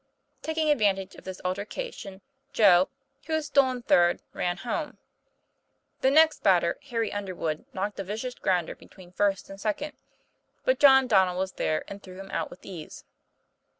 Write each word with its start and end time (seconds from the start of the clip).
Taking 0.41 0.71
advantage 0.71 1.13
of 1.13 1.25
this 1.25 1.39
altercation, 1.45 2.21
Joe, 2.53 2.89
who 3.27 3.33
had 3.33 3.43
stolen 3.43 3.83
third, 3.83 4.23
ran 4.33 4.57
home. 4.57 4.97
The 5.99 6.09
next 6.09 6.41
batter, 6.41 6.79
Harry 6.87 7.13
Underwood, 7.13 7.65
knocked 7.71 7.99
a 7.99 8.03
vicious 8.03 8.33
grounder 8.33 8.73
between 8.73 9.11
first 9.11 9.47
and 9.51 9.61
second, 9.61 9.93
but 10.65 10.79
John 10.79 11.05
Donnel 11.05 11.37
was 11.37 11.51
there 11.51 11.83
and 11.87 12.01
threw 12.01 12.19
him 12.19 12.31
out 12.31 12.49
with 12.49 12.65
ease. 12.65 13.05